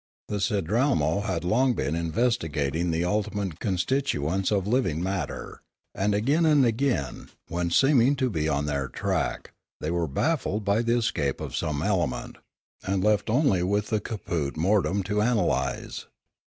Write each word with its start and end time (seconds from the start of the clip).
The 0.29 0.39
Sidralmo 0.39 1.25
had 1.25 1.43
long 1.43 1.73
been 1.75 1.93
investigating 1.95 2.89
the 2.89 3.05
ultimate 3.05 3.59
constitutents 3.59 4.51
of 4.51 4.65
living 4.65 5.03
mat 5.03 5.27
ter; 5.27 5.59
and 5.93 6.15
again 6.15 6.43
and 6.43 6.65
again, 6.65 7.29
when 7.49 7.69
seeming 7.69 8.15
to 8.15 8.27
be 8.31 8.49
on 8.49 8.65
their 8.65 8.87
track, 8.87 9.53
they 9.79 9.91
were 9.91 10.07
baffled 10.07 10.65
by 10.65 10.81
the 10.81 10.97
escape 10.97 11.39
of 11.39 11.55
some 11.55 11.83
element, 11.83 12.37
and 12.81 13.03
left 13.03 13.29
with 13.29 13.35
only 13.35 13.61
the 13.79 13.99
caput 14.01 14.57
mortuum 14.57 15.03
to 15.03 15.21
analyse. 15.21 16.07